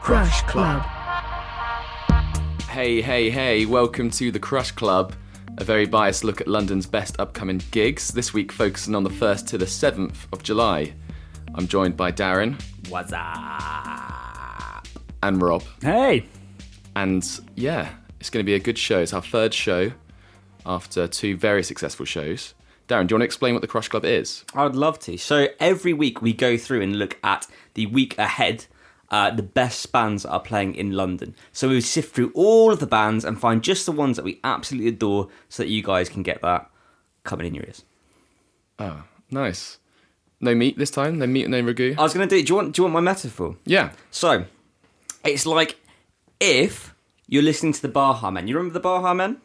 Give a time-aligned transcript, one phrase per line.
[0.00, 0.82] Crush Club.
[2.70, 5.14] Hey, hey, hey, welcome to the Crush Club,
[5.58, 9.48] a very biased look at London's best upcoming gigs, this week focusing on the 1st
[9.48, 10.94] to the 7th of July.
[11.54, 12.60] I'm joined by Darren.
[12.88, 14.86] What's up?
[15.22, 15.64] And Rob.
[15.82, 16.26] Hey.
[16.94, 19.00] And yeah, it's going to be a good show.
[19.00, 19.90] It's our third show
[20.64, 22.54] after two very successful shows.
[22.88, 24.44] Darren, do you want to explain what the Crush Club is?
[24.54, 25.16] I would love to.
[25.18, 28.66] So every week we go through and look at the week ahead,
[29.10, 31.34] uh, the best bands that are playing in London.
[31.52, 34.40] So we sift through all of the bands and find just the ones that we
[34.44, 36.70] absolutely adore so that you guys can get that
[37.24, 37.84] coming in your ears.
[38.78, 39.78] Oh, nice.
[40.40, 41.18] No meat this time?
[41.18, 41.96] No meat and no ragu?
[41.98, 43.56] I was going to do Do you want, do you want my metaphor?
[43.64, 43.92] yeah.
[44.10, 44.44] So
[45.24, 45.76] it's like
[46.40, 46.94] if
[47.26, 48.46] you're listening to the Baha Men.
[48.48, 49.38] You remember the Baha Men?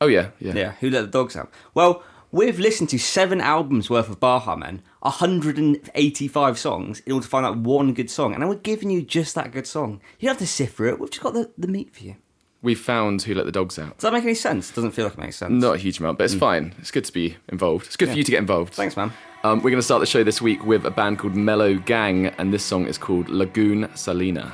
[0.00, 0.52] Oh, yeah, yeah.
[0.54, 1.50] Yeah, Who Let the Dogs Out?
[1.74, 7.28] Well, we've listened to seven albums worth of Baha Men, 185 songs in order to
[7.28, 8.34] find out one good song.
[8.34, 10.00] And we're giving you just that good song.
[10.18, 11.00] You don't have to sift through it.
[11.00, 12.16] We've just got the, the meat for you.
[12.62, 13.98] We found Who Let the Dogs Out.
[13.98, 14.70] Does that make any sense?
[14.70, 15.50] Doesn't feel like it makes sense.
[15.50, 16.74] Not a huge amount, but it's fine.
[16.78, 17.86] It's good to be involved.
[17.86, 18.74] It's good for you to get involved.
[18.74, 19.12] Thanks, man.
[19.42, 22.26] Um, we're going to start the show this week with a band called Mellow Gang,
[22.26, 24.52] and this song is called Lagoon Salina.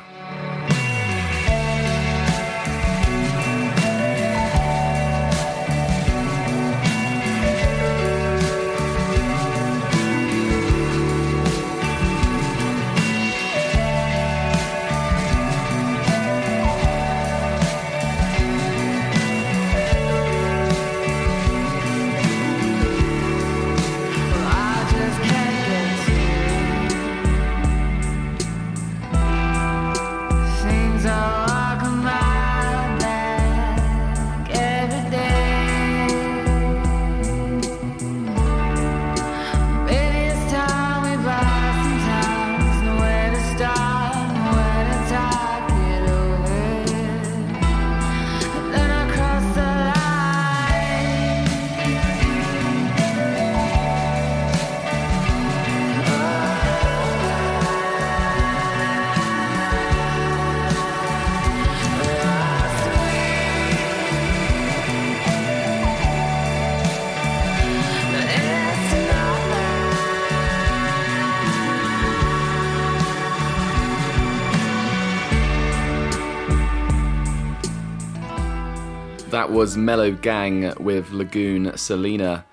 [79.59, 82.47] Was Mellow Gang with Lagoon Selena,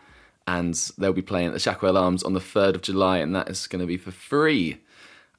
[0.47, 3.47] and they'll be playing at the Shacklewell Arms on the 3rd of July, and that
[3.47, 4.79] is going to be for free.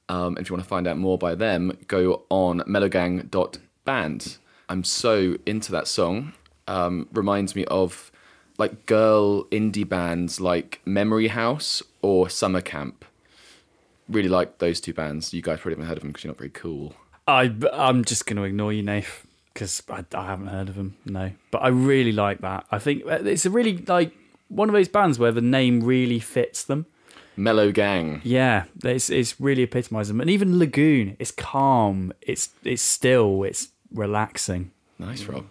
[0.07, 4.37] Um, if you want to find out more by them, go on mellowgang.band.
[4.69, 6.31] I'm so into that song.
[6.69, 8.13] Um, reminds me of
[8.57, 13.03] like girl indie bands like Memory House or Summer Camp.
[14.07, 15.33] Really like those two bands.
[15.33, 16.93] You guys probably haven't heard of them because you're not very cool.
[17.27, 19.26] I, I'm just going to ignore you, Nath,
[19.57, 20.97] because I, I haven't heard of them.
[21.03, 22.67] No, but I really like that.
[22.69, 24.13] I think uh, it's a really like
[24.49, 26.85] one of those bands where the name really fits them.
[27.35, 28.21] Mellow Gang.
[28.23, 30.21] Yeah, it's it's really epitomised them.
[30.21, 34.71] And even Lagoon, it's calm, it's it's still, it's relaxing.
[34.99, 35.45] Nice, Rob.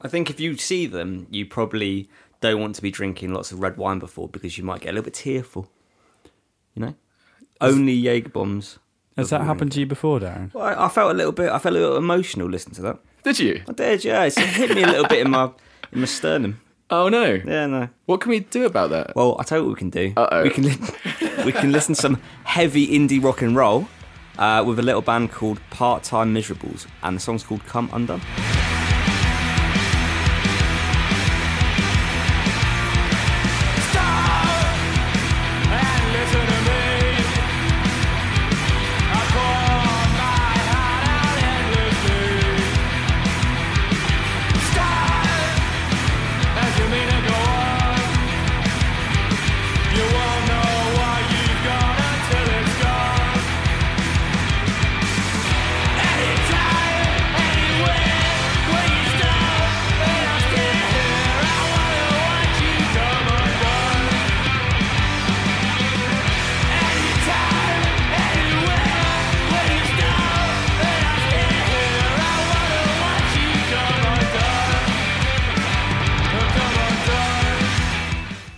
[0.00, 2.08] I think if you see them, you probably
[2.40, 4.92] don't want to be drinking lots of red wine before because you might get a
[4.92, 5.70] little bit tearful.
[6.74, 6.94] You know?
[7.60, 8.78] Only Jaeger bombs.
[9.16, 10.52] Has that happened to you before, Darren?
[10.52, 11.48] Well, I, I felt a little bit.
[11.48, 12.98] I felt a little emotional listening to that.
[13.24, 13.62] Did you?
[13.68, 14.24] I did, yeah.
[14.24, 15.50] It hit me a little bit in my
[15.92, 16.60] in my sternum.
[16.90, 17.40] Oh no.
[17.44, 17.88] Yeah, no.
[18.06, 19.16] What can we do about that?
[19.16, 20.12] Well, I tell you what we can do.
[20.16, 20.42] Uh-oh.
[20.42, 23.88] We can li- we can listen to some heavy indie rock and roll
[24.38, 28.20] uh, with a little band called Part Time Miserables, and the song's called Come Undone.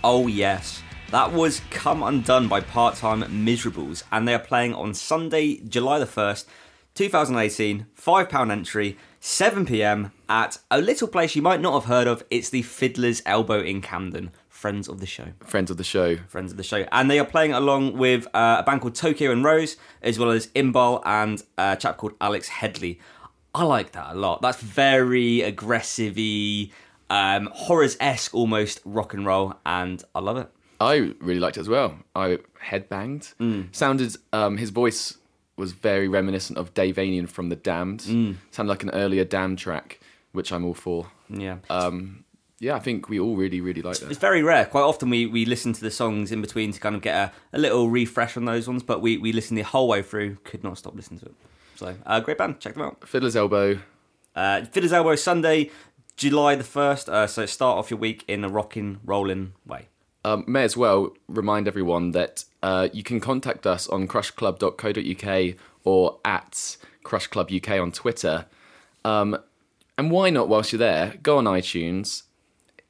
[0.09, 0.81] Oh, yes.
[1.11, 5.99] That was Come Undone by Part Time Miserables, and they are playing on Sunday, July
[5.99, 6.45] the 1st,
[6.93, 7.87] 2018.
[7.93, 12.23] £5 entry, 7 pm at a little place you might not have heard of.
[12.29, 14.31] It's the Fiddler's Elbow in Camden.
[14.47, 15.33] Friends of the show.
[15.41, 16.15] Friends of the show.
[16.29, 16.85] Friends of the show.
[16.93, 20.31] And they are playing along with uh, a band called Tokyo and Rose, as well
[20.31, 23.01] as Imbal and a chap called Alex Headley.
[23.53, 24.41] I like that a lot.
[24.41, 26.17] That's very aggressive
[27.09, 30.49] um, horrors esque almost rock and roll, and I love it.
[30.79, 31.97] I really liked it as well.
[32.15, 33.35] I headbanged.
[33.35, 33.75] Mm.
[33.75, 35.17] Sounded um, his voice
[35.55, 38.01] was very reminiscent of Dave Vanian from The Damned.
[38.01, 38.35] Mm.
[38.51, 39.99] Sounded like an earlier Damned track,
[40.31, 41.07] which I'm all for.
[41.29, 41.57] Yeah.
[41.69, 42.25] Um,
[42.59, 44.09] yeah, I think we all really, really like that.
[44.09, 44.65] It's very rare.
[44.65, 47.31] Quite often we, we listen to the songs in between to kind of get a,
[47.53, 50.37] a little refresh on those ones, but we, we listen the whole way through.
[50.43, 51.35] Could not stop listening to it.
[51.75, 52.59] So, uh, great band.
[52.59, 53.07] Check them out.
[53.07, 53.79] Fiddler's Elbow.
[54.35, 55.71] Uh, Fiddler's Elbow Sunday,
[56.17, 57.09] July the 1st.
[57.09, 59.87] Uh, so start off your week in a rocking, rolling way.
[60.25, 65.55] Um, may as well remind everyone that uh, you can contact us on crushclub.co.uk
[65.85, 68.45] or at crushclubuk on Twitter.
[69.05, 69.37] Um,
[69.97, 72.23] and why not, whilst you're there, go on iTunes,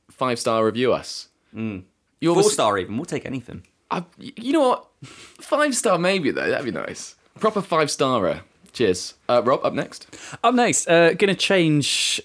[0.10, 1.28] five star review us.
[1.54, 1.84] You
[2.24, 2.98] Four obviously- star even.
[2.98, 3.64] We'll take anything.
[3.92, 4.88] I, you know what?
[5.06, 6.50] Five star maybe though.
[6.50, 7.16] That'd be nice.
[7.40, 8.42] Proper five starer.
[8.74, 9.14] Cheers.
[9.30, 10.08] Uh, Rob, up next.
[10.44, 12.22] Up next, uh, going to change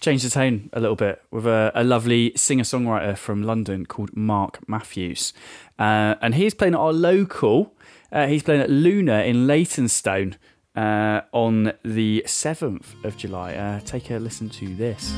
[0.00, 4.16] change the tone a little bit with a, a lovely singer songwriter from London called
[4.16, 5.32] Mark Matthews,
[5.78, 7.74] uh, and he's playing at our local.
[8.12, 10.36] Uh, he's playing at Luna in Leytonstone
[10.74, 13.54] uh, on the seventh of July.
[13.54, 15.14] Uh, take a listen to this.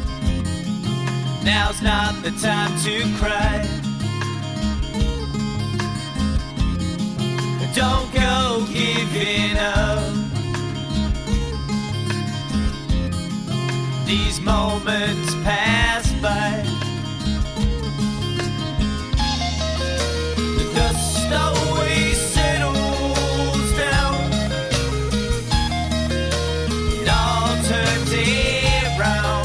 [1.44, 3.66] Now's not the time to cry.
[7.74, 10.21] Don't go giving up.
[14.12, 16.62] These moments pass by.
[20.36, 24.32] The dust always settles down.
[26.92, 28.12] It all turns
[28.98, 29.44] around.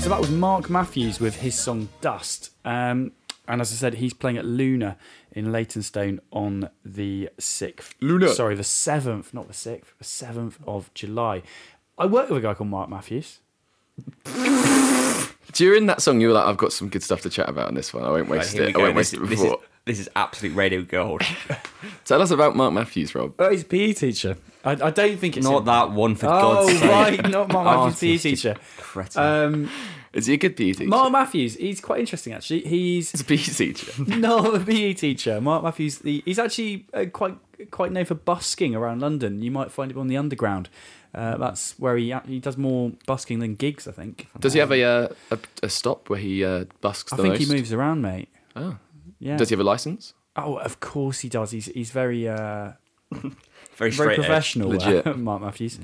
[0.00, 2.50] So that was Mark Matthews with his song Dust.
[2.64, 3.10] Um,
[3.48, 4.96] and as I said, he's playing at Luna
[5.34, 7.90] in Leytonstone on the 6th.
[8.00, 8.28] Luna.
[8.28, 11.42] Sorry, the 7th, not the 6th, the 7th of July.
[11.98, 13.40] I work with a guy called Mark Matthews.
[15.52, 17.74] During that song, you were like, "I've got some good stuff to chat about on
[17.74, 18.02] this one.
[18.04, 18.76] I won't waste here we it.
[18.76, 21.22] I won't This, waste it this is, before." this is absolute radio gold.
[22.04, 23.34] Tell us about Mark Matthews, Rob.
[23.38, 24.36] Oh, he's a PE teacher.
[24.64, 25.64] I, I don't think it's Not him.
[25.66, 26.82] that one, for Oh, God's sake.
[26.82, 28.56] Oh, right, not Mark Matthews, PE teacher.
[28.78, 29.22] cretin.
[29.22, 29.70] Um,
[30.14, 30.88] Is he a good PE teacher?
[30.88, 32.60] Mark Matthews, he's quite interesting actually.
[32.60, 34.02] He's He's a PE teacher.
[34.06, 35.40] not a PE teacher.
[35.40, 37.36] Mark Matthews, the, he's actually uh, quite
[37.70, 39.42] quite known for busking around London.
[39.42, 40.68] You might find him on the underground.
[41.14, 44.28] Uh, that's where he he does more busking than gigs, I think.
[44.38, 47.40] Does he have a uh, a, a stop where he uh, busks I think most?
[47.40, 48.28] he moves around, mate.
[48.56, 48.78] Oh.
[49.18, 49.36] Yeah.
[49.36, 50.14] Does he have a license?
[50.36, 51.50] Oh, of course he does.
[51.50, 52.72] He's he's very uh,
[53.76, 54.70] Very very professional.
[54.70, 55.16] Legit.
[55.18, 55.78] Mark Matthews.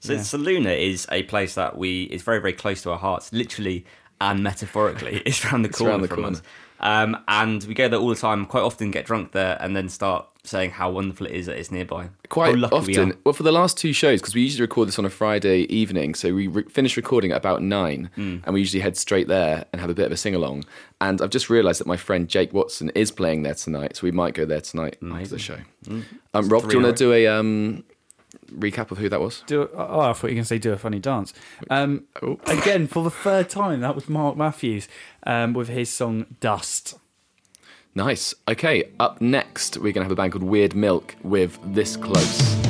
[0.00, 0.22] So, Yeah.
[0.22, 3.84] so Luna is a place that we is very very close to our hearts, literally
[4.20, 5.22] and metaphorically.
[5.26, 6.36] It's around the It's corner around the from corner.
[6.36, 6.42] us,
[6.80, 8.46] um, and we go there all the time.
[8.46, 11.70] Quite often, get drunk there, and then start saying how wonderful it is that it's
[11.70, 12.08] nearby.
[12.30, 13.12] Quite we often.
[13.12, 13.16] are.
[13.24, 16.14] Well, for the last two shows, because we usually record this on a Friday evening,
[16.14, 18.36] so we re- finish recording at about nine, Hmm.
[18.44, 20.64] and we usually head straight there and have a bit of a sing along.
[21.02, 24.10] And I've just realised that my friend Jake Watson is playing there tonight, so we
[24.10, 25.58] might go there tonight after the show.
[26.34, 27.84] Um, Rob, do you want to do a um,
[28.52, 29.42] recap of who that was?
[29.46, 31.32] Do oh, I thought you were going to say do a funny dance.
[31.70, 32.38] Um, Oh.
[32.46, 34.88] Again, for the third time, that was Mark Matthews
[35.24, 36.98] um, with his song Dust.
[37.94, 38.34] Nice.
[38.46, 42.67] Okay, up next, we're going to have a band called Weird Milk with This Close.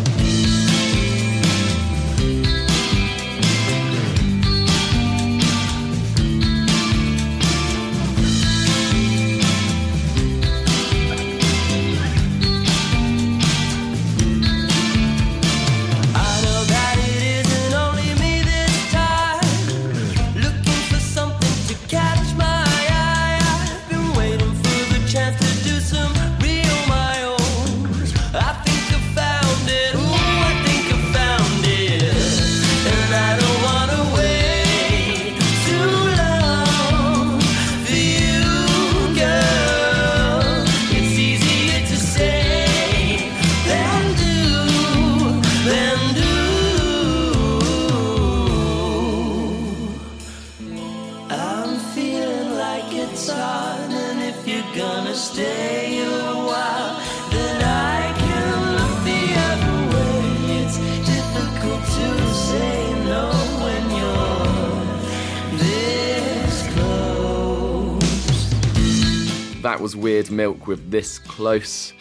[71.39, 71.93] Close.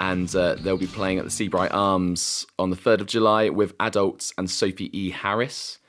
[0.00, 3.74] And uh, they'll be playing at the Seabright Arms on the 3rd of July with
[3.78, 5.10] adults and Sophie E.
[5.10, 5.80] Harris.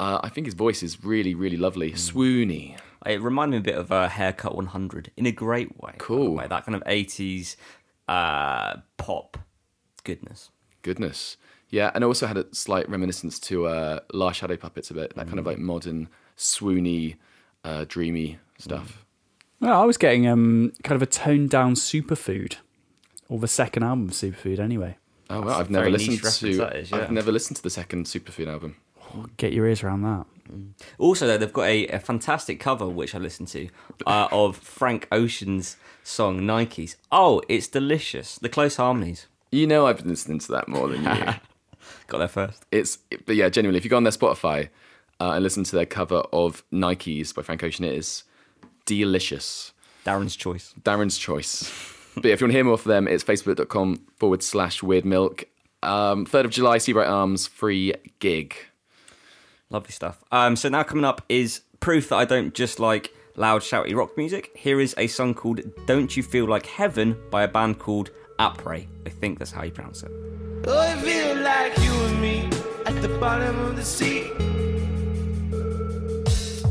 [0.00, 1.92] Uh, I think his voice is really, really lovely.
[1.92, 2.76] Swoony.
[3.06, 5.94] It reminded me a bit of uh, Haircut 100 in a great way.
[5.98, 6.34] Cool.
[6.34, 6.48] way.
[6.48, 7.54] That kind of 80s
[8.08, 9.38] uh, pop
[10.02, 10.50] goodness.
[10.82, 11.36] Goodness.
[11.68, 15.14] Yeah, and I also had a slight reminiscence to uh, Last Shadow Puppets a bit,
[15.14, 17.14] that kind of like modern, swoony,
[17.62, 19.04] uh, dreamy stuff.
[19.60, 22.56] Well, I was getting um, kind of a toned down superfood,
[23.28, 24.96] or the second album of Superfood, anyway.
[25.28, 26.56] Oh well, I've never very listened niche reference to.
[26.56, 26.98] that is, yeah.
[26.98, 28.76] I've never listened to the second Superfood album.
[29.36, 30.26] Get your ears around that.
[30.98, 33.68] Also, though, they've got a, a fantastic cover, which I listened to,
[34.06, 36.96] uh, of Frank Ocean's song Nikes.
[37.12, 38.36] Oh, it's delicious.
[38.36, 39.26] The close harmonies.
[39.52, 41.34] You know, I've been listening to that more than you.
[42.06, 42.64] Got there first.
[42.72, 44.68] it's, but yeah, genuinely, if you go on their Spotify
[45.20, 48.24] uh, and listen to their cover of Nikes by Frank Ocean, it is
[48.86, 49.72] delicious.
[50.04, 50.74] Darren's choice.
[50.82, 51.70] Darren's choice.
[52.14, 55.04] but yeah, if you want to hear more from them, it's facebook.com forward slash weird
[55.04, 55.44] milk.
[55.82, 58.54] Um, 3rd of July, Seabright Arms, free gig.
[59.70, 60.22] Lovely stuff.
[60.32, 64.16] Um, so now coming up is proof that I don't just like loud, shouty rock
[64.16, 64.50] music.
[64.56, 68.86] Here is a song called "Don't You Feel Like Heaven" by a band called Apre.
[69.06, 70.10] I think that's how you pronounce it.
[70.66, 72.50] Oh, I feel like you and me
[72.84, 74.30] at the bottom of the sea.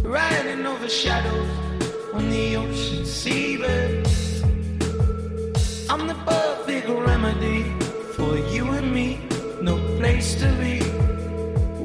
[0.03, 1.68] Riding over shadows
[2.19, 4.05] on the ocean seabed.
[5.89, 7.63] I'm the perfect remedy
[8.15, 9.19] for you and me.
[9.61, 10.75] No place to be.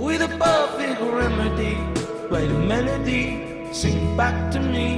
[0.04, 1.74] With a perfect remedy.
[2.28, 3.26] Play the melody,
[3.72, 4.88] sing back to me.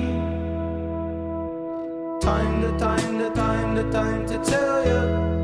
[2.29, 5.36] Time to time to time to time to tell you.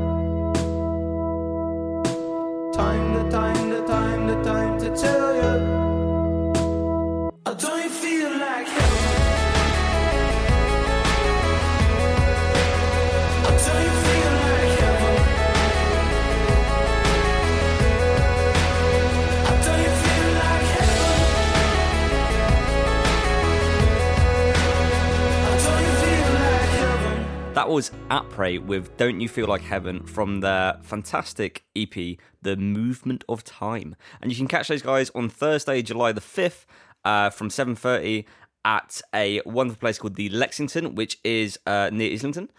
[27.63, 33.23] That was Apre with Don't You Feel Like Heaven from their fantastic EP, The Movement
[33.29, 33.95] of Time.
[34.21, 36.65] And you can catch those guys on Thursday, July the 5th
[37.05, 38.25] uh, from 7.30
[38.65, 42.51] at a wonderful place called the Lexington, which is uh, near Islington.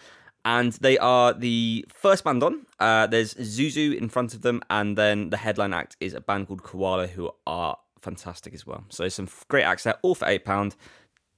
[0.42, 2.64] And they are the first band on.
[2.80, 6.48] Uh, there's Zuzu in front of them, and then the headline act is a band
[6.48, 8.84] called Koala, who are fantastic as well.
[8.88, 10.76] So some great acts there, all for £8.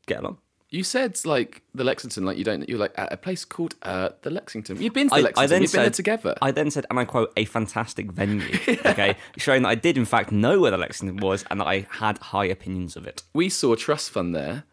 [0.06, 0.38] Get along.
[0.68, 2.68] You said like the Lexington, like you don't.
[2.68, 4.80] You're like at a place called uh, the Lexington.
[4.82, 5.44] You've been to the I, Lexington.
[5.44, 6.34] I then You've said, been there together.
[6.42, 8.46] I then said, and I quote, a fantastic venue.
[8.86, 11.86] Okay, showing that I did in fact know where the Lexington was and that I
[11.90, 13.22] had high opinions of it.
[13.32, 14.64] we saw a Trust Fund there,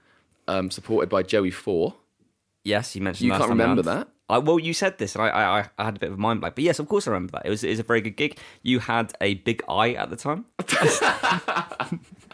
[0.48, 1.96] um, supported by Joey Four.
[2.64, 3.28] Yes, you mentioned.
[3.28, 4.08] You can't remember that?
[4.30, 6.22] I, well, you said this, and I, I, I- I had a bit of a
[6.22, 6.56] mind blank.
[6.56, 7.46] But yes, of course I remember that.
[7.46, 8.38] It was, it was a very good gig.
[8.64, 10.46] You had a big eye at the time.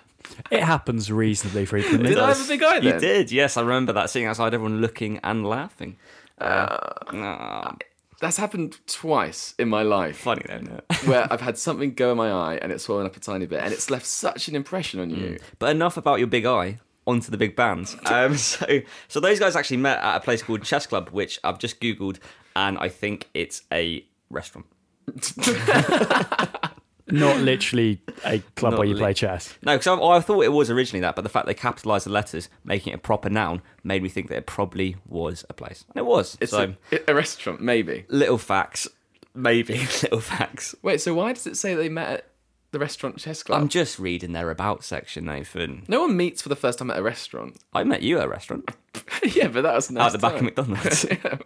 [0.51, 2.09] It happens reasonably frequently.
[2.09, 3.57] Did I have a big eye You did, yes.
[3.57, 4.09] I remember that.
[4.09, 5.97] Sitting outside, everyone looking and laughing.
[6.39, 6.77] Uh,
[7.13, 7.75] ah,
[8.21, 10.17] That's happened twice in my life.
[10.17, 13.15] funny though, isn't where I've had something go in my eye and it's swollen up
[13.17, 15.39] a tiny bit, and it's left such an impression on you.
[15.59, 16.79] But enough about your big eye.
[17.07, 17.95] Onto the big bands.
[18.05, 21.57] Um, so, so those guys actually met at a place called Chess Club, which I've
[21.57, 22.19] just googled,
[22.55, 24.67] and I think it's a restaurant.
[27.11, 29.57] Not literally a club Not where you li- play chess.
[29.63, 32.11] No, because I, I thought it was originally that, but the fact they capitalised the
[32.11, 35.85] letters, making it a proper noun, made me think that it probably was a place.
[35.89, 36.37] And it was.
[36.41, 38.05] It's so, a, a restaurant, maybe.
[38.09, 38.87] little facts,
[39.33, 40.75] maybe little facts.
[40.81, 42.25] Wait, so why does it say they met at
[42.71, 43.61] the restaurant chess club?
[43.61, 45.83] I'm just reading their about section, Nathan.
[45.87, 47.57] no one meets for the first time at a restaurant.
[47.73, 48.69] I met you at a restaurant
[49.23, 50.43] yeah, but that was nice at the back of.
[50.43, 51.05] McDonald's.
[51.23, 51.37] Yeah.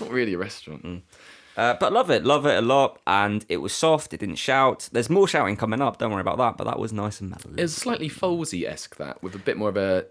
[0.00, 0.84] Not really a restaurant.
[0.84, 1.02] Mm.
[1.56, 4.14] Uh, but love it, love it a lot, and it was soft.
[4.14, 4.88] It didn't shout.
[4.92, 5.98] There's more shouting coming up.
[5.98, 6.56] Don't worry about that.
[6.56, 7.54] But that was nice and mellow.
[7.56, 10.06] It was slightly Folsey esque that, with a bit more of a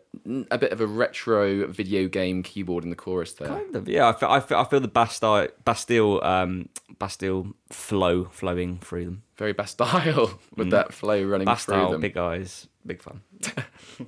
[0.51, 3.47] a bit of a retro video game keyboard in the chorus there.
[3.47, 4.09] Kind of, yeah.
[4.09, 9.23] I feel, I feel, I feel the Bastille, Bastille, um, Bastille flow flowing through them.
[9.37, 12.01] Very Bastille with that flow running through Bastille, them.
[12.01, 13.21] big eyes, big fun.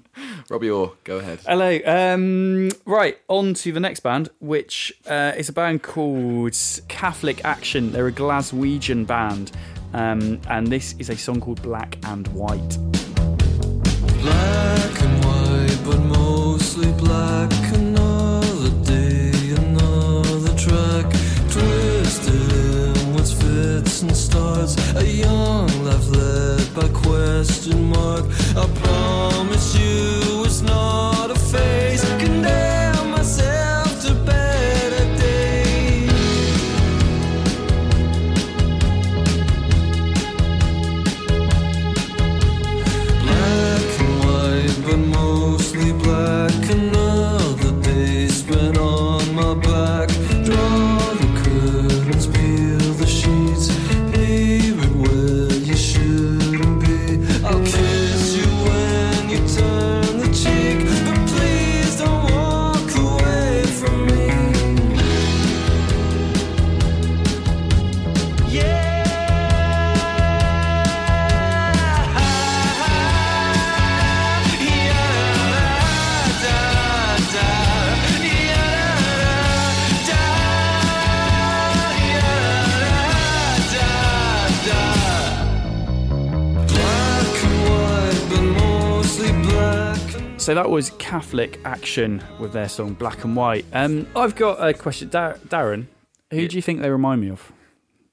[0.49, 1.39] Robbie Orr, go ahead.
[1.47, 1.79] Hello.
[1.85, 6.57] Um, right, on to the next band, which uh, is a band called
[6.87, 7.91] Catholic Action.
[7.91, 9.51] They're a Glaswegian band,
[9.93, 12.77] um, and this is a song called Black and White.
[14.21, 17.51] Black and white, but mostly black.
[17.73, 21.05] Another day, another track.
[21.49, 24.75] Twisted in what's fits and starts.
[24.95, 28.25] A young life led by question mark.
[28.55, 29.60] I promise
[90.51, 93.63] So that was Catholic Action with their song Black and White.
[93.71, 95.87] Um, I've got a question, Dar- Darren.
[96.29, 97.53] Who do you think they remind me of?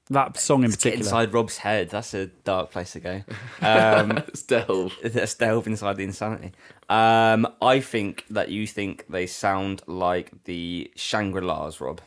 [0.09, 1.03] That song in Let's particular.
[1.05, 1.89] inside Rob's head.
[1.89, 3.23] That's a dark place to go.
[3.61, 4.95] Um, Let's delve.
[5.13, 6.53] let's delve inside the insanity.
[6.87, 11.99] Um, I think that you think they sound like the Shangri La's, Rob.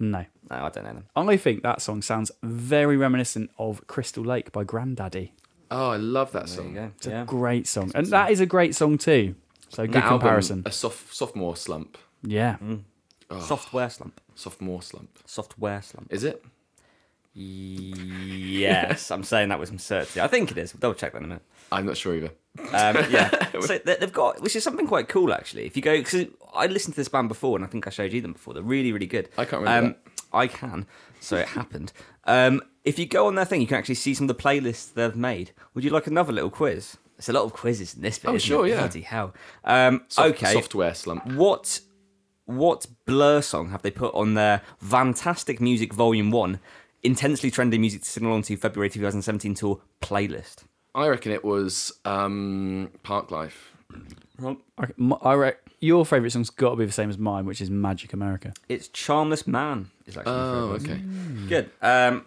[0.00, 1.06] No, No, I don't know them.
[1.14, 5.30] I think that song sounds very reminiscent of Crystal Lake by Grandaddy.
[5.74, 6.68] Oh, I love that There song.
[6.68, 6.90] you go.
[6.96, 7.24] It's a Yeah.
[7.24, 9.34] great song, and that is a great song too.
[9.70, 10.62] So good That album, comparison.
[10.66, 11.96] a soft, sophomore slump.
[12.22, 12.56] yeah,
[13.40, 14.20] Software slump.
[14.34, 15.18] Sophomore slump.
[15.24, 16.12] Software slump.
[16.12, 16.44] Is it?
[17.34, 20.20] Yes, I'm saying that with some certainty.
[20.20, 20.74] I think it is.
[20.74, 21.42] We'll double check that in a minute.
[21.70, 22.32] I'm not sure either.
[22.58, 23.30] Um, yeah.
[23.60, 25.64] so they- they've got, which is something quite cool actually.
[25.64, 28.12] If you go, because I listened to this band before, and I think I showed
[28.12, 28.52] you them before.
[28.54, 29.30] They're really, really good.
[29.38, 29.96] I can't remember Um,
[30.34, 30.86] I can,
[31.20, 31.92] so it happened.
[32.24, 34.92] Um, if you go on their thing, you can actually see some of the playlists
[34.92, 35.52] they've made.
[35.74, 36.96] Would you like another little quiz?
[37.18, 38.28] It's a lot of quizzes in this bit.
[38.30, 38.70] Oh, isn't sure, it?
[38.70, 38.78] yeah.
[38.78, 39.32] Bloody hell.
[39.64, 40.52] Um, Soft- okay.
[40.52, 41.24] Software slump.
[41.26, 41.80] What
[42.46, 46.58] what Blur song have they put on their Fantastic Music Volume One,
[47.04, 50.64] intensely trending music to sing along to February 2017 tour playlist?
[50.94, 53.72] I reckon it was um, Park Life.
[55.22, 58.12] i re- your favourite song's got to be the same as mine, which is Magic
[58.12, 58.52] America.
[58.68, 59.90] It's Charmless Man.
[60.06, 61.00] Is actually my Oh, favourite.
[61.00, 61.48] okay.
[61.48, 61.70] Good.
[61.80, 62.26] Um,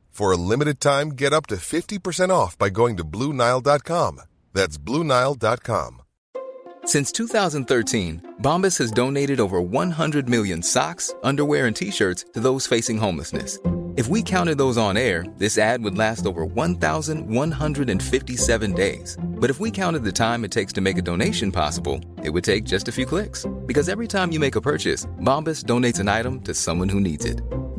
[0.11, 4.21] For a limited time, get up to 50% off by going to BlueNile.com.
[4.53, 6.01] That's BlueNile.com.
[6.83, 12.65] Since 2013, Bombas has donated over 100 million socks, underwear, and t shirts to those
[12.67, 13.59] facing homelessness.
[13.97, 19.17] If we counted those on air, this ad would last over 1,157 days.
[19.21, 22.45] But if we counted the time it takes to make a donation possible, it would
[22.45, 23.45] take just a few clicks.
[23.65, 27.25] Because every time you make a purchase, Bombas donates an item to someone who needs
[27.25, 27.41] it.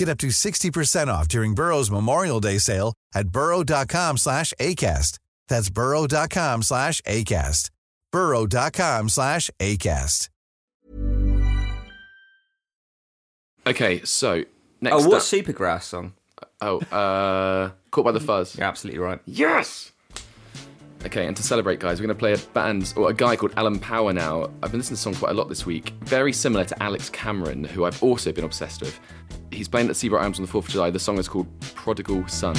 [0.00, 5.18] Get up to 60% off during Burrow's Memorial Day sale at burrow.com slash ACAST.
[5.46, 7.68] That's burrow.com slash ACAST.
[8.10, 10.30] burrow.com slash ACAST.
[13.66, 14.44] Okay, so
[14.80, 15.22] next Oh, what up.
[15.22, 16.14] Supergrass song?
[16.62, 18.56] Oh, uh, Caught by the Fuzz.
[18.56, 19.20] You're absolutely right.
[19.26, 19.92] Yes!
[21.04, 23.54] Okay, and to celebrate, guys, we're going to play a band, or a guy called
[23.56, 24.50] Alan Power now.
[24.62, 25.94] I've been listening to song quite a lot this week.
[26.02, 29.00] Very similar to Alex Cameron, who I've also been obsessed with.
[29.50, 30.90] He's playing at Seabright Arms on the 4th of July.
[30.90, 32.54] The song is called Prodigal Son.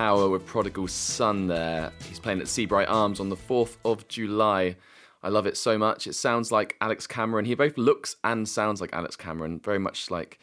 [0.00, 1.92] Power with Prodigal Son there.
[2.08, 4.76] He's playing at Seabright Arms on the 4th of July.
[5.22, 6.06] I love it so much.
[6.06, 7.44] It sounds like Alex Cameron.
[7.44, 9.60] He both looks and sounds like Alex Cameron.
[9.62, 10.38] Very much like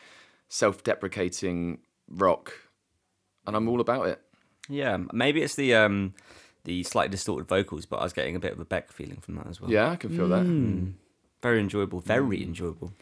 [0.47, 2.53] self-deprecating rock,
[3.47, 4.21] and I'm all about it.
[4.69, 6.13] Yeah, maybe it's the um,
[6.65, 9.37] the slightly distorted vocals, but I was getting a bit of a Beck feeling from
[9.37, 9.71] that as well.
[9.71, 10.45] Yeah, I can feel that.
[11.41, 12.93] very enjoyable, very enjoyable.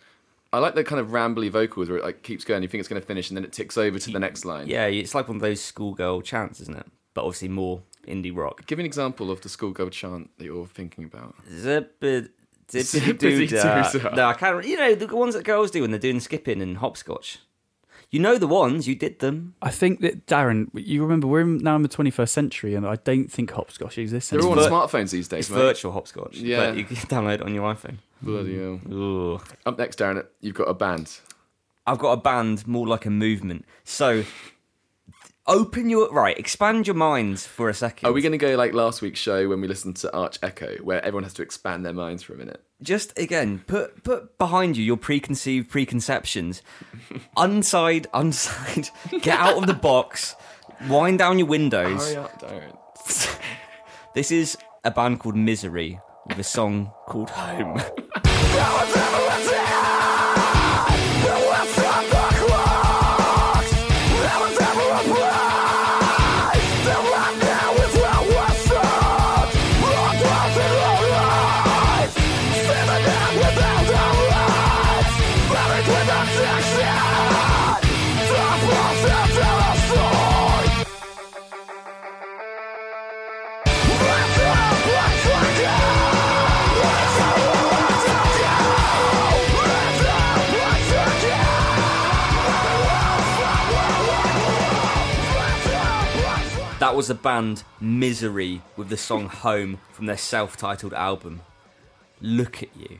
[0.55, 2.61] I like the kind of rambly vocals where it like keeps going.
[2.63, 4.67] You think it's going to finish, and then it ticks over to the next line.
[4.67, 6.85] Yeah, it's like one of those schoolgirl chants, isn't it?
[7.13, 8.65] But obviously more indie rock.
[8.67, 11.35] Give me an example of the schoolgirl chant that you're thinking about.
[11.49, 12.29] Zippity
[12.69, 13.91] Zippity-doo-dah.
[13.91, 14.15] doo-dah.
[14.15, 14.65] No, I can't.
[14.65, 17.39] You know the ones that girls do when they're doing skipping and hopscotch.
[18.11, 19.55] You know the ones you did them.
[19.61, 22.95] I think that Darren, you remember we're in- now in the 21st century, and I
[22.97, 24.29] don't think hopscotch exists.
[24.29, 25.57] They're all on smartphones these days, It's mate.
[25.57, 26.37] virtual hopscotch.
[26.37, 26.71] Yeah.
[26.73, 27.97] you can download it on your iPhone.
[28.21, 28.79] Bloody hell.
[28.91, 29.41] Ooh.
[29.65, 31.19] Up next, Darren, you've got a band.
[31.85, 33.65] I've got a band more like a movement.
[33.83, 34.23] So
[35.47, 38.09] open your right, expand your minds for a second.
[38.09, 40.77] Are we going to go like last week's show when we listened to Arch Echo,
[40.77, 42.65] where everyone has to expand their minds for a minute?
[42.81, 46.61] just again put put behind you your preconceived preconceptions
[47.37, 48.89] unside unside
[49.21, 50.35] get out of the box
[50.89, 53.39] wind down your windows Hurry up, Darren.
[54.13, 57.77] this is a band called misery with a song called home
[96.95, 101.41] that was the band misery with the song home from their self-titled album
[102.21, 102.99] look at you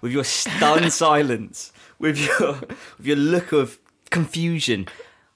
[0.00, 2.54] with your stunned silence with your
[2.98, 3.78] with your look of
[4.10, 4.88] confusion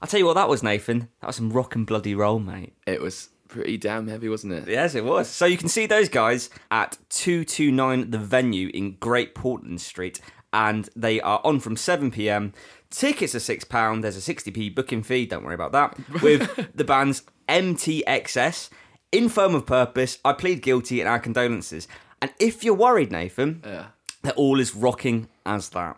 [0.03, 2.73] i'll tell you what that was nathan that was some rock and bloody roll mate
[2.85, 4.69] It was pretty damn heavy, wasn't it?
[4.69, 5.29] Yes, it was.
[5.29, 10.21] So you can see those guys at 229 The Venue in Great Portland Street,
[10.53, 12.53] and they are on from 7 pm.
[12.91, 14.03] Tickets are £6.
[14.03, 15.97] There's a 60p booking fee, don't worry about that.
[16.23, 18.71] With the bands MTXS,
[19.13, 21.89] Infirm of Purpose, I Plead Guilty, and Our Condolences.
[22.23, 23.87] And if you're worried, Nathan, Yeah.
[24.23, 25.97] they're all as rocking as that.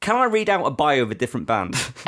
[0.00, 1.74] Can I read out a bio of a different band?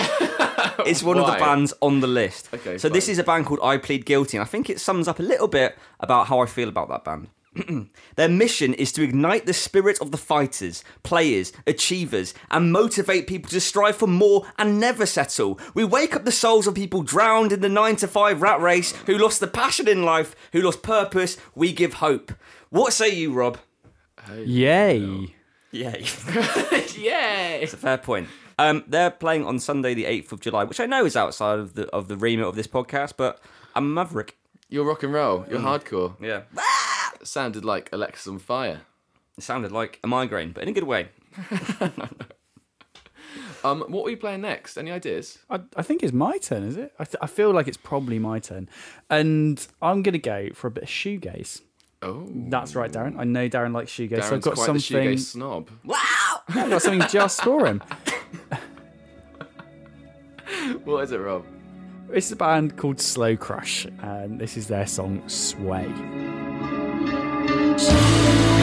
[0.85, 2.49] it's one of the bands on the list.
[2.53, 5.07] Okay, so this is a band called I Plead Guilty, and I think it sums
[5.07, 7.29] up a little bit about how I feel about that band.
[8.17, 13.51] Their mission is to ignite the spirit of the fighters, players, achievers, and motivate people
[13.51, 15.59] to strive for more and never settle.
[15.75, 18.93] We wake up the souls of people drowned in the 9 to 5 rat race,
[19.07, 21.37] who lost the passion in life, who lost purpose.
[21.55, 22.33] We give hope.
[22.71, 23.59] What say you, Rob?
[24.45, 25.35] Yay!
[25.71, 26.05] Yay.
[26.97, 27.61] Yay!
[27.63, 28.29] It's a fair point.
[28.59, 31.75] Um, they're playing on Sunday, the eighth of July, which I know is outside of
[31.75, 33.41] the of the remit of this podcast, but
[33.75, 34.37] I'm a maverick.
[34.69, 35.45] You're rock and roll.
[35.51, 35.65] You're Mm.
[35.83, 36.15] hardcore.
[36.21, 36.55] Yeah, It
[37.23, 38.81] sounded like Alexisonfire.
[39.39, 41.09] it sounded like a migraine, but in a good way.
[43.65, 44.77] Um, what are we playing next?
[44.77, 45.39] Any ideas?
[45.49, 46.93] I, I think it's my turn, is it?
[46.99, 48.69] I, th- I feel like it's probably my turn.
[49.09, 51.63] And I'm going to go for a bit of shoegaze.
[52.03, 53.19] Oh, That's right, Darren.
[53.19, 54.19] I know Darren likes shoegaze.
[54.19, 55.05] Darren's so I've got quite something.
[55.09, 55.71] the shoegaze snob.
[55.83, 55.97] Wow!
[56.49, 57.83] I've got something just for him.
[60.85, 61.45] What is it, Rob?
[62.13, 65.87] It's a band called Slow Crush, and this is their song Sway.
[67.77, 68.54] So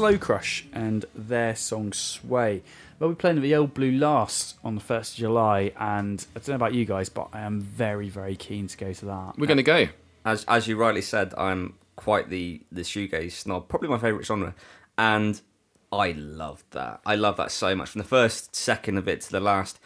[0.00, 2.62] Slow Crush and their song Sway.
[2.98, 6.38] They'll be playing at the Old Blue Last on the 1st of July, and I
[6.38, 9.34] don't know about you guys, but I am very, very keen to go to that.
[9.36, 9.88] We're going to go.
[10.24, 14.54] As as you rightly said, I'm quite the the shoegaze snob, probably my favourite genre,
[14.96, 15.38] and
[15.92, 17.02] I loved that.
[17.04, 17.90] I love that so much.
[17.90, 19.80] From the first second of it to the last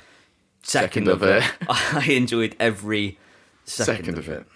[0.62, 1.42] second, Second of it.
[1.68, 3.18] I enjoyed every
[3.64, 4.46] second, Second of it.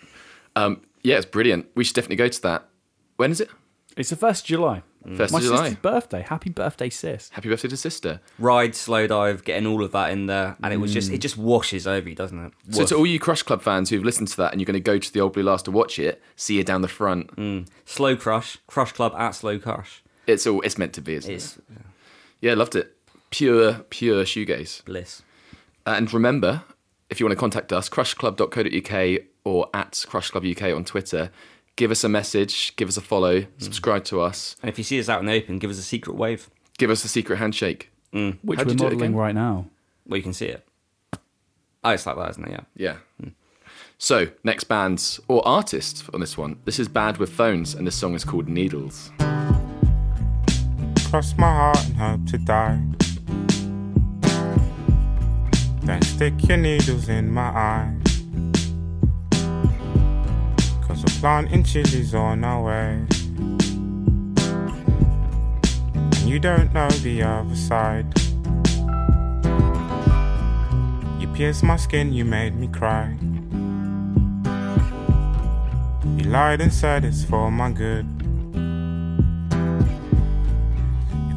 [0.55, 1.67] Um, yeah, it's brilliant.
[1.75, 2.69] We should definitely go to that.
[3.17, 3.51] When is it?
[3.97, 4.85] It's the first of July.
[5.09, 5.17] Mm.
[5.17, 5.57] First My of July.
[5.57, 6.23] sister's birthday.
[6.23, 7.31] Happy birthday, sis.
[7.31, 8.21] Happy birthday to sister.
[8.39, 11.21] Ride, Slowdive, getting all of that in there, and it was just it mm.
[11.21, 12.53] just washes over you, doesn't it?
[12.71, 12.89] So Woof.
[12.91, 14.99] to all you Crush Club fans who've listened to that and you're going to go
[14.99, 17.35] to the Old Blue Last to watch it, see you down the front.
[17.37, 17.69] Mm.
[17.85, 20.03] Slow Crush, Crush Club at Slow Crush.
[20.27, 21.65] It's all it's meant to be, isn't It's it?
[22.41, 22.95] Yeah, loved it.
[23.31, 24.85] Pure, pure shoegaze.
[24.85, 25.23] bliss.
[25.87, 26.63] Uh, and remember,
[27.11, 31.31] if you want to contact us, crushclub.co.uk or at Crush Club UK on Twitter,
[31.79, 33.49] give us a message, give us a follow, hmm.
[33.57, 35.83] subscribe to us, And if you see us out in the open, give us a
[35.83, 36.51] secret wave.
[36.77, 37.91] give us a secret handshake.
[38.13, 38.33] Hmm.
[38.43, 39.67] Which How'd we're you modelling right now.
[40.07, 40.67] Well, you can see it.
[41.85, 42.51] Oh, it's like that, isn't it?
[42.51, 42.61] Yeah.
[42.77, 42.97] Yeah.
[43.21, 43.29] Hmm.
[43.97, 46.59] So, next bands or artists on this one.
[46.65, 49.11] This is Bad with Phones, and this song is called Needles.
[51.11, 52.81] cross my heart and hope to die.
[55.83, 58.08] Then stick your needles in my eye.
[60.99, 63.07] Cause we're planting chilies on our way.
[65.95, 68.07] And you don't know the other side.
[71.21, 73.17] You pierced my skin, you made me cry.
[76.17, 78.07] You lied and said it's for my good.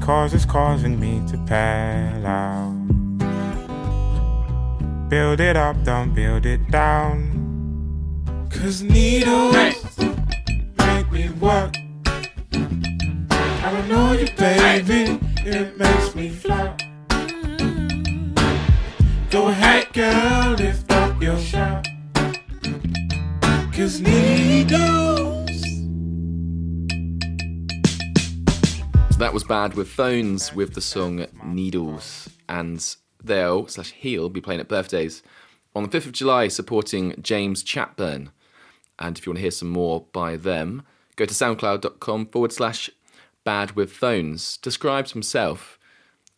[0.01, 2.73] Cause it's causing me to pale out.
[5.07, 7.40] Build it up, don't build it down.
[8.53, 9.97] Cause needles
[10.77, 11.73] make me work.
[12.53, 16.79] I don't know you, baby, it makes me flop.
[19.29, 21.87] Go ahead, girl, lift up your shout.
[23.73, 25.51] Cause needles.
[29.09, 32.29] So that was Bad with Phones with the song Needles.
[32.49, 35.23] And they'll, slash he'll, be playing at birthdays
[35.75, 38.29] on the 5th of July supporting James Chatburn.
[38.99, 40.83] And if you want to hear some more by them,
[41.15, 42.89] go to soundcloud.com forward slash
[43.43, 44.57] bad with phones.
[44.57, 45.79] Describes himself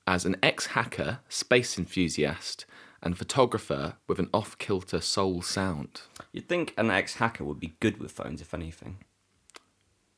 [0.08, 2.66] as an ex hacker, space enthusiast,
[3.02, 6.02] and photographer with an off kilter soul sound.
[6.32, 8.98] You'd think an ex hacker would be good with phones, if anything.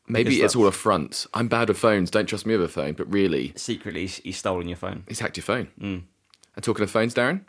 [0.07, 1.25] Maybe Because it's all a front.
[1.33, 4.37] I'm bad with phones, don't trust me with a phone, but really, Secretly, he's- he's
[4.37, 5.03] stolen your phone.
[5.07, 5.69] he's hacked your phone.
[5.79, 6.03] Mm.
[6.55, 7.41] And talking of phones, Darren?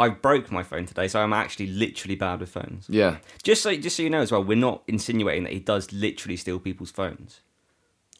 [0.00, 2.86] I broke my phone today, so I'm actually literally bad with phones.
[2.88, 3.18] Yeah.
[3.42, 6.36] Just so, just so you know as well, we're not insinuating that he does literally
[6.36, 7.40] steal people's phones.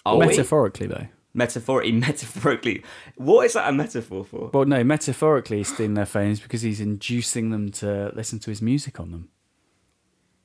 [0.04, 0.26] Are we?
[0.26, 1.06] Metaphorically, though.
[1.32, 2.84] Metaphorically, metaphorically.
[3.16, 4.50] What is that a metaphor for?
[4.52, 8.60] Well, no, metaphorically, he's stealing their phones because he's inducing them to listen to his
[8.60, 9.28] music on them.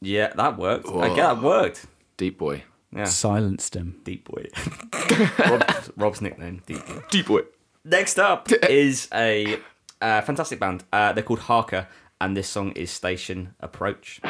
[0.02, 0.88] Yeah, that worked.
[0.88, 1.86] I get that worked.
[2.18, 2.64] Deep boy.
[2.96, 4.00] Yeah, Silenced him.
[4.06, 4.46] Deep Boy.
[5.50, 7.02] Rob's, Rob's nickname, Deep Boy.
[7.10, 7.42] Deep boy.
[7.84, 9.60] Next up is a
[10.06, 10.84] uh, fantastic band.
[10.94, 11.88] Uh, they're called Harker,
[12.22, 14.22] and this song is Station Approach.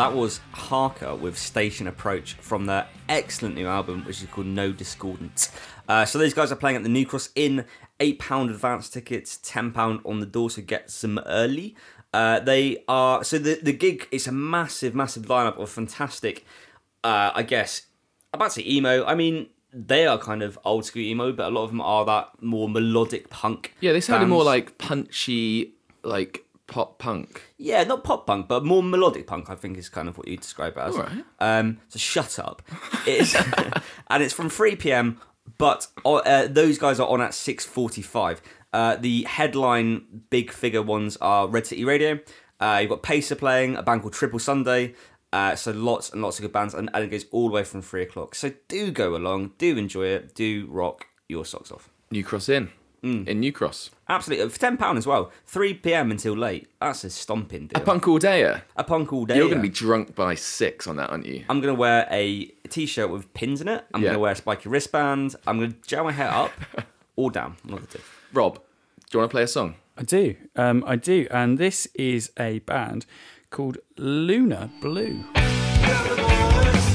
[0.00, 4.72] That was Harker with Station Approach from their excellent new album, which is called No
[4.72, 5.52] Discordance.
[5.86, 7.66] Uh, so these guys are playing at the New Cross Inn.
[8.00, 11.76] £8 advance tickets, £10 on the door, so get some early.
[12.14, 16.46] Uh, they are, so the, the gig is a massive, massive lineup of fantastic,
[17.04, 17.82] uh, I guess,
[18.32, 19.04] I'm about to say emo.
[19.04, 22.06] I mean, they are kind of old school emo, but a lot of them are
[22.06, 23.74] that more melodic punk.
[23.80, 24.30] Yeah, they sounded bands.
[24.30, 27.42] more like punchy, like pop punk.
[27.58, 29.50] Yeah, not pop punk, but more melodic punk.
[29.50, 30.96] I think is kind of what you describe it as.
[31.38, 32.62] Um, so shut up.
[33.06, 33.34] It's
[34.08, 35.20] and it's from three pm,
[35.58, 38.40] but uh, those guys are on at six forty five.
[38.72, 42.20] Uh, the headline big figure ones are Red City Radio.
[42.60, 44.94] Uh, you've got Pacer playing a band called Triple Sunday.
[45.32, 47.64] Uh, so lots and lots of good bands, and, and it goes all the way
[47.64, 48.34] from three o'clock.
[48.34, 51.88] So do go along, do enjoy it, do rock your socks off.
[52.10, 52.48] New Cross
[53.02, 53.24] Inn.
[53.26, 53.90] in New Cross.
[54.08, 55.30] Absolutely, for ten pound as well.
[55.46, 56.10] Three p.m.
[56.10, 56.68] until late.
[56.80, 57.80] That's a stomping deal.
[57.80, 58.62] A punk all dayer.
[58.76, 59.36] A punk all day.
[59.36, 61.44] You're going to be drunk by six on that, aren't you?
[61.48, 63.84] I'm going to wear a t-shirt with pins in it.
[63.94, 64.08] I'm Yeah.
[64.08, 65.36] going to wear a spiky wristband.
[65.46, 66.52] I'm going to gel my hair up
[67.16, 67.56] or down.
[67.64, 68.00] One the.
[68.32, 68.60] Rob, do
[69.12, 69.74] you want to play a song?
[69.98, 70.34] I do.
[70.56, 71.26] Um, I do.
[71.30, 73.06] And this is a band
[73.50, 75.24] called Luna Blue.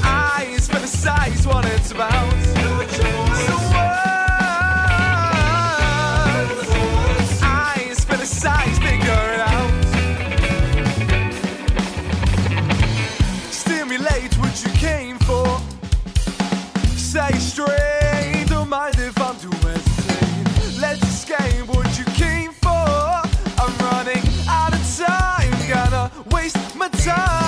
[0.02, 2.32] Eyes for the size, what it's about.
[2.90, 3.75] So
[26.30, 27.45] waste my time.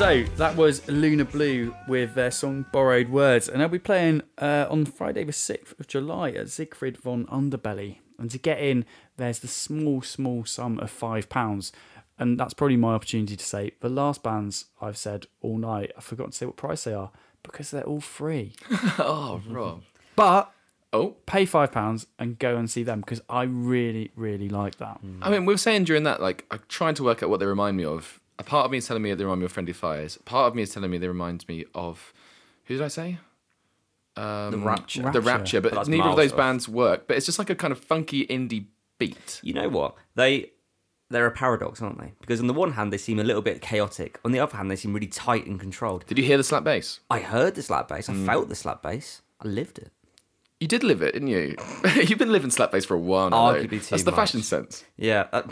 [0.00, 3.50] So that was Luna Blue with their song Borrowed Words.
[3.50, 7.98] And they'll be playing uh, on Friday, the 6th of July at Siegfried von Underbelly.
[8.18, 8.86] And to get in,
[9.18, 11.72] there's the small, small sum of £5.
[12.18, 16.00] And that's probably my opportunity to say the last bands I've said all night, I
[16.00, 17.10] forgot to say what price they are
[17.42, 18.54] because they're all free.
[18.98, 19.82] Oh, Rob.
[20.16, 20.50] But
[20.92, 25.00] Oh, pay £5 and go and see them because I really, really like that.
[25.22, 27.46] I mean, we were saying during that, like, I'm trying to work out what they
[27.46, 28.19] remind me of.
[28.40, 30.18] A part of me is telling me they remind me of Friendly Fires.
[30.24, 32.12] Part of me is telling me they remind me of.
[32.64, 33.18] Who did I say?
[34.16, 35.02] Um, The Rapture.
[35.02, 35.20] The Rapture.
[35.22, 36.38] Rapture, but, But neither of those off.
[36.38, 37.06] bands work.
[37.06, 38.64] But it's just like a kind of funky indie
[38.98, 39.40] beat.
[39.42, 39.94] You know what?
[40.14, 40.52] They
[41.10, 42.12] they're a paradox, aren't they?
[42.20, 44.18] Because on the one hand they seem a little bit chaotic.
[44.24, 46.06] On the other hand, they seem really tight and controlled.
[46.06, 47.00] Did you hear the slap bass?
[47.10, 48.08] I heard the slap bass.
[48.08, 48.24] I Mm.
[48.26, 49.20] felt the slap bass.
[49.40, 49.92] I lived it.
[50.60, 51.56] You did live it, didn't you?
[51.96, 53.52] You've been living slap bass for a while now.
[53.52, 53.58] though.
[53.60, 54.20] Arguably too That's the much.
[54.20, 54.84] fashion sense.
[54.98, 55.26] Yeah.
[55.32, 55.42] Uh,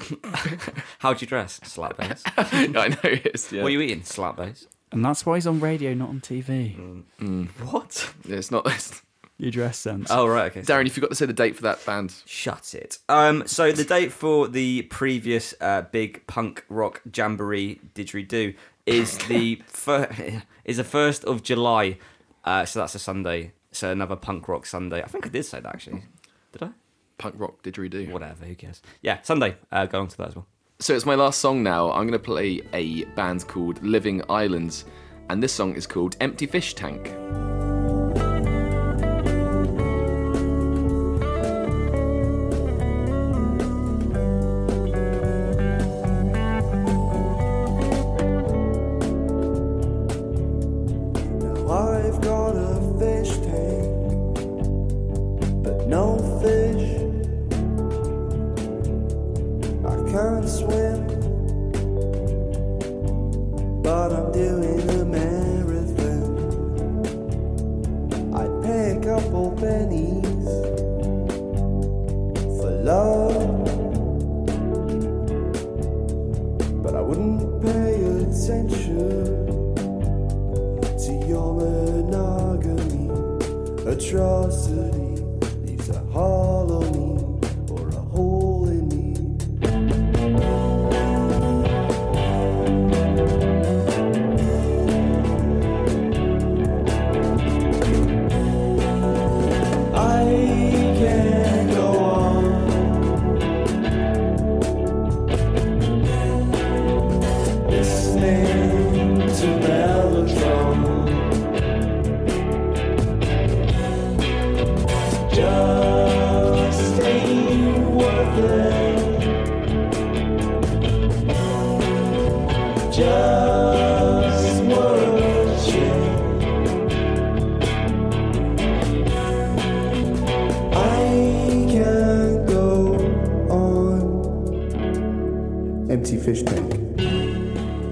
[0.99, 1.61] how'd you dress?
[1.65, 2.23] Slap bass.
[2.37, 3.51] I know it is.
[3.51, 3.63] Yeah.
[3.63, 4.03] What are you eating?
[4.03, 4.67] Slap bass.
[4.93, 7.05] And that's why he's on radio, not on TV.
[7.71, 8.13] What?
[8.25, 8.67] It's not.
[8.67, 9.01] It's...
[9.39, 10.09] Your dress sense.
[10.11, 10.51] Oh right.
[10.51, 10.63] Okay.
[10.63, 12.15] Darren, if you forgot to say the date for that band.
[12.27, 12.99] Shut it.
[13.09, 19.63] Um, so the date for the previous uh, big punk rock jamboree didgeridoo is the
[19.67, 21.99] fir- is the first of July.
[22.45, 23.53] Uh, so that's a Sunday.
[23.79, 25.05] So another punk rock Sunday.
[25.05, 26.03] I think I did say that actually.
[26.51, 26.71] Did I?
[27.17, 28.11] Punk rock didgeridoo.
[28.11, 28.45] Whatever.
[28.45, 28.83] Who cares?
[29.03, 29.55] Yeah, Sunday.
[29.71, 30.49] Uh, go on to that as well.
[30.81, 31.93] So it's my last song now.
[31.93, 34.85] I'm going to play a band called Living Islands,
[35.31, 37.15] and this song is called Empty Fish Tank.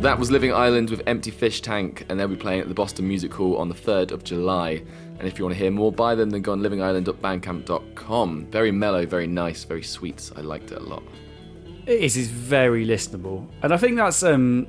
[0.07, 3.09] That was Living Island with Empty Fish Tank, and they'll be playing at the Boston
[3.09, 4.80] Music Hall on the 3rd of July.
[5.18, 8.46] And if you want to hear more by them, then go on livingisland.bandcamp.com.
[8.46, 10.30] Very mellow, very nice, very sweet.
[10.36, 11.02] I liked it a lot.
[11.86, 12.16] It is.
[12.16, 14.68] It's very listenable, and I think that's um,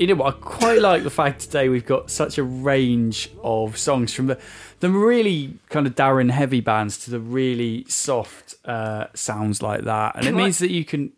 [0.00, 3.78] you know what I quite like the fact today we've got such a range of
[3.78, 4.40] songs from the
[4.80, 10.16] the really kind of Darren heavy bands to the really soft uh, sounds like that,
[10.16, 11.12] and it means that you can.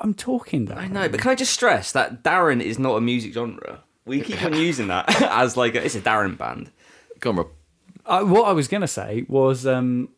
[0.00, 0.78] I'm talking that.
[0.78, 3.80] I know, but can I just stress that Darren is not a music genre?
[4.04, 6.70] We keep on using that as like a, it's a Darren band.
[7.20, 7.48] Go on, Rob.
[8.04, 10.08] Uh, what I was going to say was, um,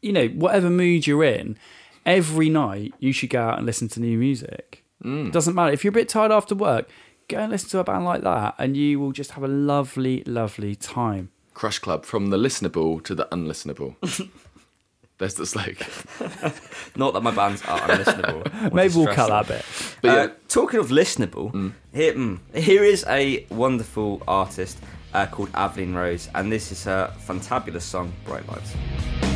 [0.00, 1.58] you know, whatever mood you're in,
[2.06, 4.84] every night you should go out and listen to new music.
[5.02, 6.88] Doesn't matter if you're a bit tired after work,
[7.28, 10.24] go and listen to a band like that, and you will just have a lovely,
[10.24, 11.30] lovely time.
[11.52, 13.96] Crush Club from the listenable to the unlistenable.
[15.24, 15.86] There's the slogan.
[16.96, 18.46] Not that my bands are unlistenable.
[18.54, 19.64] I want to Maybe we'll cut that bit.
[20.02, 20.28] But uh, yeah.
[20.48, 24.76] talking of listenable, here, mm, here is a wonderful artist
[25.14, 29.33] uh, called Aveline Rose, and this is her fantabulous song, Bright Lights.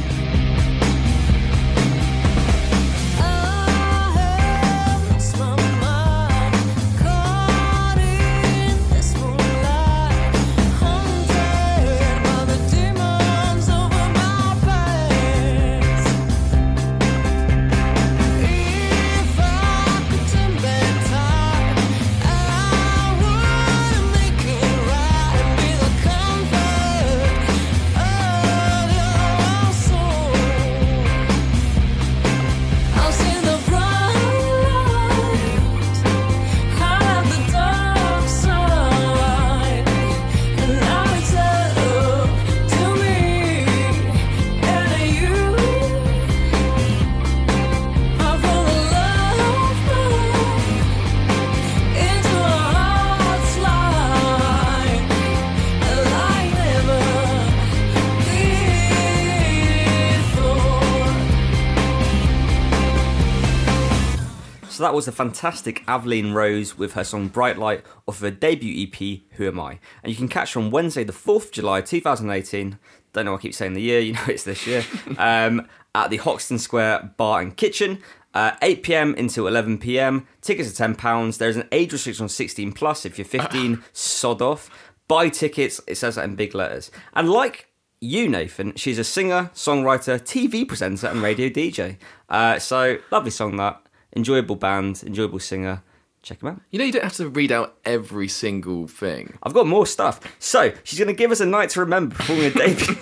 [64.78, 68.86] So that was the fantastic Aveline Rose with her song Bright Light off her debut
[68.86, 69.80] EP, Who Am I?
[70.04, 72.78] And you can catch her on Wednesday, the 4th of July 2018.
[73.12, 74.84] Don't know why I keep saying the year, you know it's this year.
[75.18, 75.66] um,
[75.96, 77.98] at the Hoxton Square Bar and Kitchen.
[78.32, 80.28] Uh, 8 pm until 11 pm.
[80.42, 81.38] Tickets are £10.
[81.38, 83.04] There's an age restriction on 16 plus.
[83.04, 84.70] If you're 15, sod off.
[85.08, 86.92] Buy tickets, it says that in big letters.
[87.14, 87.66] And like
[88.00, 91.96] you, Nathan, she's a singer, songwriter, TV presenter, and radio DJ.
[92.28, 93.82] Uh, so, lovely song that.
[94.16, 95.82] Enjoyable band, enjoyable singer.
[96.22, 96.60] Check them out.
[96.70, 99.38] You know, you don't have to read out every single thing.
[99.42, 100.20] I've got more stuff.
[100.40, 102.96] So, she's going to give us a night to remember performing a debut.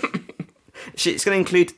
[0.95, 1.73] She- it's going to include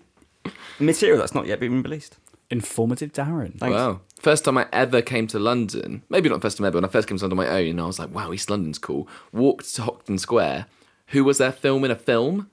[0.80, 2.18] material that's not yet been released.
[2.50, 3.58] Informative Darren.
[3.60, 3.74] Thanks.
[3.74, 4.02] Wow.
[4.20, 7.08] First time I ever came to London, maybe not first time ever, when I first
[7.08, 9.08] came to London on my own, I was like, wow, East London's cool.
[9.32, 10.66] Walked to Hoxton Square.
[11.08, 12.50] Who was there filming a film?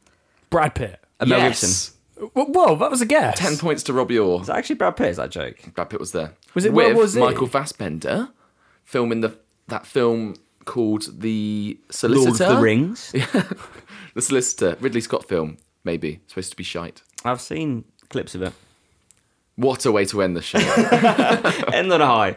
[0.51, 1.01] Brad Pitt.
[1.19, 1.41] And Mel.
[1.49, 1.95] Gibson.
[2.19, 3.39] W- Whoa, that was a guess.
[3.39, 4.41] 10 points to Robbie Orr.
[4.41, 5.09] Is that actually Brad Pitt?
[5.11, 5.57] Is that joke?
[5.75, 6.33] Brad Pitt was there.
[6.55, 7.21] Was it- With where was it?
[7.21, 8.31] Michael Fassbender
[8.85, 9.37] filming the
[9.69, 12.29] that film called The Solicitor?
[12.31, 13.13] Lord of the Rings.
[14.15, 14.77] The Solicitor.
[14.81, 16.21] Ridley Scott film, maybe.
[16.29, 17.03] Supposed to be shite.
[17.25, 18.53] I've seen clips of it.
[19.57, 20.59] What a way to end the show.
[21.73, 22.37] End on a high.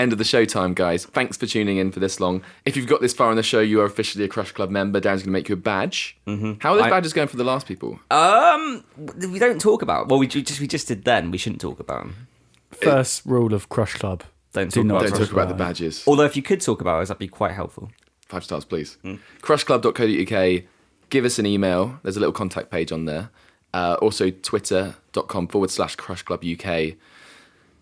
[0.00, 1.04] End of the show time, guys.
[1.04, 2.42] Thanks for tuning in for this long.
[2.64, 4.98] If you've got this far in the show, you are officially a Crush Club member.
[4.98, 6.16] Dan's going to make you a badge.
[6.26, 6.52] Mm-hmm.
[6.60, 8.00] How are those I- badges going for the last people?
[8.10, 10.08] Um, we don't talk about.
[10.08, 11.30] Well, we just we just did then.
[11.30, 12.28] We shouldn't talk about them.
[12.70, 14.22] First rule of Crush Club.
[14.54, 16.02] Don't Do talk not about Don't talk about the badges.
[16.06, 17.90] Although, if you could talk about us, that'd be quite helpful.
[18.26, 18.96] Five stars, please.
[19.42, 20.62] Crushclub.co.uk.
[21.10, 21.98] Give us an email.
[22.02, 23.30] There's a little contact page on there.
[23.74, 26.96] Uh, also, twitter.com forward slash crushclubuk.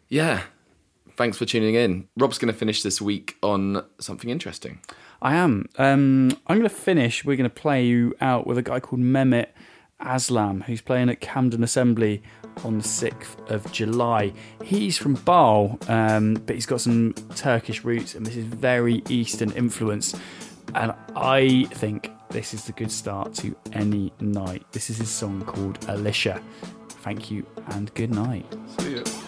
[0.08, 0.42] Yeah.
[1.18, 2.06] Thanks for tuning in.
[2.16, 4.78] Rob's going to finish this week on something interesting.
[5.20, 5.68] I am.
[5.76, 7.24] Um, I'm going to finish.
[7.24, 9.46] We're going to play you out with a guy called Mehmet
[9.98, 12.22] Aslan, who's playing at Camden Assembly
[12.62, 14.32] on the 6th of July.
[14.62, 19.50] He's from Basel, um, but he's got some Turkish roots, and this is very Eastern
[19.54, 20.14] influence.
[20.76, 24.64] And I think this is the good start to any night.
[24.70, 26.40] This is his song called Alicia.
[27.02, 28.46] Thank you and good night.
[28.78, 29.27] See ya.